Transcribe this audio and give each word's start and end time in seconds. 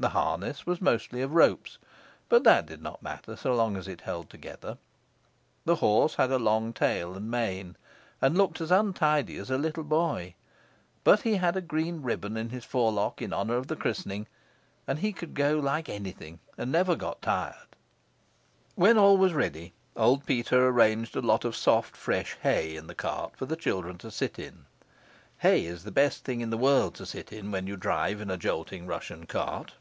The 0.00 0.08
harness 0.08 0.64
was 0.64 0.80
mostly 0.80 1.20
of 1.20 1.32
ropes, 1.34 1.76
but 2.30 2.42
that 2.44 2.64
did 2.64 2.80
not 2.80 3.02
matter 3.02 3.36
so 3.36 3.54
long 3.54 3.76
as 3.76 3.86
it 3.86 4.00
held 4.00 4.30
together. 4.30 4.78
The 5.66 5.74
horse 5.76 6.14
had 6.14 6.32
a 6.32 6.38
long 6.38 6.72
tail 6.72 7.14
and 7.16 7.30
mane, 7.30 7.76
and 8.22 8.34
looked 8.34 8.62
as 8.62 8.70
untidy 8.70 9.36
as 9.36 9.50
a 9.50 9.58
little 9.58 9.84
boy; 9.84 10.36
but 11.04 11.20
he 11.20 11.34
had 11.34 11.54
a 11.54 11.60
green 11.60 12.00
ribbon 12.00 12.38
in 12.38 12.48
his 12.48 12.64
forelock 12.64 13.20
in 13.20 13.34
honour 13.34 13.56
of 13.58 13.66
the 13.66 13.76
christening, 13.76 14.26
and 14.86 15.00
he 15.00 15.12
could 15.12 15.34
go 15.34 15.58
like 15.58 15.90
anything, 15.90 16.40
and 16.56 16.72
never 16.72 16.96
got 16.96 17.20
tired. 17.20 17.76
When 18.76 18.96
all 18.96 19.18
was 19.18 19.34
ready, 19.34 19.74
old 19.96 20.24
Peter 20.24 20.66
arranged 20.68 21.14
a 21.14 21.20
lot 21.20 21.44
of 21.44 21.54
soft 21.54 21.94
fresh 21.94 22.38
hay 22.42 22.74
in 22.74 22.86
the 22.86 22.94
cart 22.94 23.36
for 23.36 23.44
the 23.44 23.54
children 23.54 23.98
to 23.98 24.10
sit 24.10 24.38
in. 24.38 24.64
Hay 25.40 25.66
is 25.66 25.84
the 25.84 25.90
best 25.90 26.24
thing 26.24 26.40
in 26.40 26.48
the 26.48 26.56
world 26.56 26.94
to 26.94 27.04
sit 27.04 27.34
in 27.34 27.50
when 27.50 27.66
you 27.66 27.76
drive 27.76 28.22
in 28.22 28.30
a 28.30 28.38
jolting 28.38 28.86
Russian 28.86 29.26
cart. 29.26 29.74